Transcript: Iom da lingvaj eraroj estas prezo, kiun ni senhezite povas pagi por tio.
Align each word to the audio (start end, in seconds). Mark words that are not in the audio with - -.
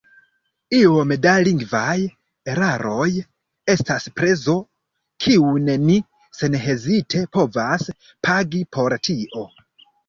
Iom 0.75 1.11
da 1.25 1.33
lingvaj 1.47 1.97
eraroj 2.55 3.05
estas 3.75 4.09
prezo, 4.17 4.57
kiun 5.27 5.71
ni 5.87 6.01
senhezite 6.41 7.27
povas 7.39 7.91
pagi 8.31 8.69
por 8.79 8.99
tio. 9.11 9.49